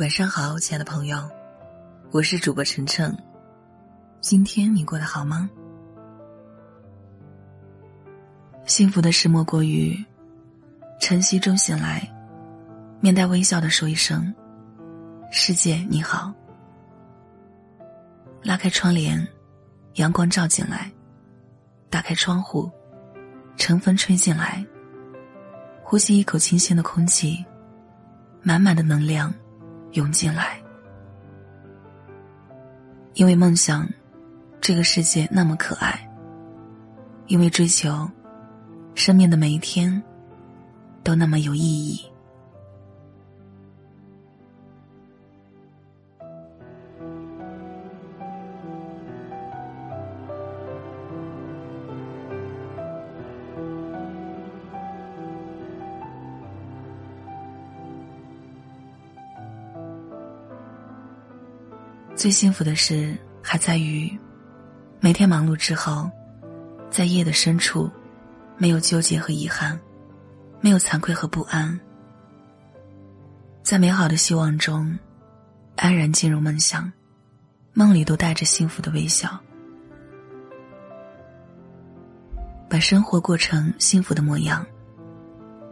[0.00, 1.30] 晚上好，亲爱的朋友，
[2.10, 3.14] 我是主播晨晨。
[4.22, 5.46] 今天你过得好吗？
[8.64, 9.94] 幸福的事莫过于
[11.02, 12.10] 晨曦中醒来，
[12.98, 14.34] 面带微笑的说一声
[15.30, 16.32] “世界你好”。
[18.42, 19.28] 拉开窗帘，
[19.96, 20.90] 阳光照进来；
[21.90, 22.70] 打开窗户，
[23.58, 24.64] 晨风吹进来。
[25.82, 27.44] 呼吸一口清新的空气，
[28.40, 29.30] 满满的能量。
[29.92, 30.60] 涌进来，
[33.14, 33.88] 因为梦想，
[34.60, 35.92] 这个世界那么可爱；
[37.26, 38.08] 因为追求，
[38.94, 40.02] 生命的每一天
[41.02, 42.09] 都那么有意义。
[62.20, 64.14] 最幸福的事还在于，
[65.00, 66.10] 每天忙碌之后，
[66.90, 67.90] 在夜的深处，
[68.58, 69.80] 没有纠结和遗憾，
[70.60, 71.80] 没有惭愧和不安，
[73.62, 74.98] 在美好的希望中，
[75.76, 76.92] 安然进入梦想，
[77.72, 79.40] 梦里都带着幸福的微笑，
[82.68, 84.62] 把生活过成幸福的模样。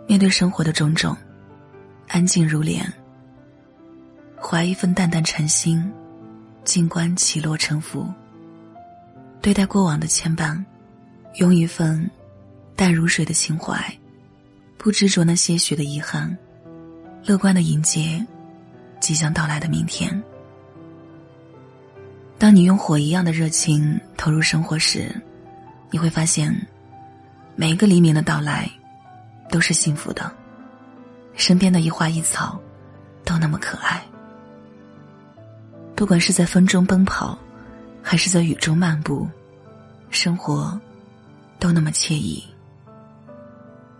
[0.06, 1.14] 面对生活的种种，
[2.08, 2.90] 安静如莲，
[4.40, 5.92] 怀一份淡淡禅心。
[6.68, 8.06] 静观起落沉浮，
[9.40, 10.62] 对待过往的牵绊，
[11.36, 12.08] 用一份
[12.76, 13.82] 淡如水的情怀，
[14.76, 16.36] 不执着那些许的遗憾，
[17.24, 18.22] 乐观的迎接
[19.00, 20.22] 即将到来的明天。
[22.36, 25.10] 当你用火一样的热情投入生活时，
[25.90, 26.54] 你会发现，
[27.56, 28.70] 每一个黎明的到来
[29.50, 30.30] 都是幸福的，
[31.32, 32.60] 身边的一花一草
[33.24, 34.04] 都那么可爱。
[35.98, 37.36] 不管是在风中奔跑，
[38.00, 39.28] 还是在雨中漫步，
[40.10, 40.80] 生活
[41.58, 42.40] 都那么惬意。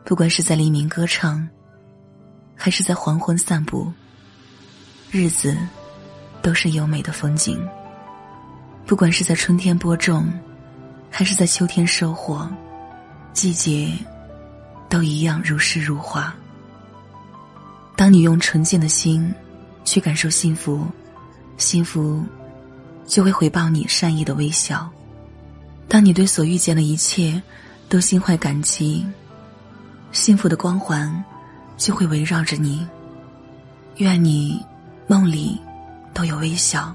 [0.05, 1.45] 不管是在黎明歌唱，
[2.55, 3.93] 还是在黄昏散步，
[5.11, 5.59] 日子
[6.41, 7.61] 都是优美的风景。
[8.87, 10.33] 不管是在春天播种，
[11.11, 12.49] 还是在秋天收获，
[13.33, 13.93] 季节
[14.89, 16.33] 都一样如诗如画。
[17.97, 19.35] 当你用纯净的心
[19.85, 20.87] 去感受幸福。
[21.59, 22.25] 幸福，
[23.07, 24.89] 就会回报你善意的微笑。
[25.89, 27.43] 当你对所遇见的一切
[27.89, 29.05] 都心怀感激，
[30.13, 31.23] 幸福的光环
[31.77, 32.87] 就会围绕着你。
[33.97, 34.65] 愿你
[35.07, 35.61] 梦里
[36.15, 36.95] 都有微笑。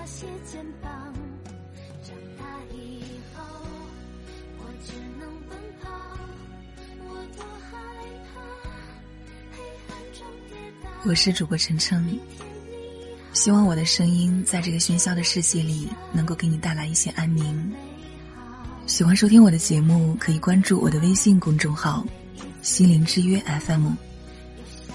[0.00, 0.90] 那些肩膀。
[2.02, 2.44] 长大
[2.74, 3.02] 以
[3.34, 3.44] 后，
[4.58, 5.90] 我只能奔跑，
[7.00, 7.76] 我多害
[8.32, 8.40] 怕
[9.52, 10.88] 黑暗中跌倒。
[11.04, 12.18] 我是主播晨晨，
[13.34, 17.70] 希望我的声音在这个喧嚣的世界里能够给你带来一些安宁。
[18.86, 22.06] 喜欢收听我的节目，可以关注我的微信公众号
[22.62, 23.90] “心灵之约 FM”，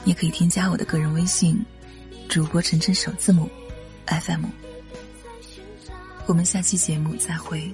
[0.03, 1.63] 也可以添加我的个人微信
[2.27, 3.47] “主播晨晨首字母
[4.07, 4.45] FM”。
[6.27, 7.71] 我们下期节目再会。